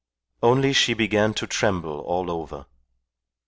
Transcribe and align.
Only 0.41 0.73
she 0.73 0.95
began 0.95 1.35
to 1.35 1.45
tremble 1.45 1.99
all 1.99 2.31
over. 2.31 2.65